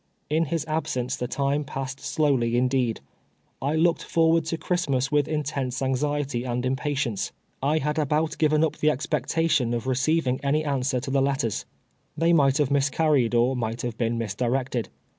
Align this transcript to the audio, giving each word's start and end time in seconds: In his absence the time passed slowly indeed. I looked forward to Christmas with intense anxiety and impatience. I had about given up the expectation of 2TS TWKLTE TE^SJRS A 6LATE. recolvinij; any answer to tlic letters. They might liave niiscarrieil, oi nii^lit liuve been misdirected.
In 0.31 0.45
his 0.45 0.65
absence 0.65 1.15
the 1.15 1.27
time 1.27 1.63
passed 1.63 1.99
slowly 1.99 2.57
indeed. 2.57 3.01
I 3.61 3.75
looked 3.75 4.01
forward 4.01 4.45
to 4.45 4.57
Christmas 4.57 5.11
with 5.11 5.27
intense 5.27 5.79
anxiety 5.79 6.43
and 6.43 6.65
impatience. 6.65 7.31
I 7.61 7.77
had 7.77 7.99
about 7.99 8.39
given 8.39 8.63
up 8.63 8.77
the 8.77 8.89
expectation 8.89 9.75
of 9.75 9.83
2TS 9.83 9.85
TWKLTE 9.85 9.89
TE^SJRS 9.89 9.91
A 9.91 9.93
6LATE. 10.31 10.37
recolvinij; 10.37 10.45
any 10.45 10.65
answer 10.65 10.99
to 11.01 11.11
tlic 11.11 11.23
letters. 11.23 11.65
They 12.17 12.33
might 12.33 12.53
liave 12.55 12.69
niiscarrieil, 12.69 13.35
oi 13.35 13.53
nii^lit 13.53 13.75
liuve 13.75 13.97
been 13.97 14.17
misdirected. 14.17 14.89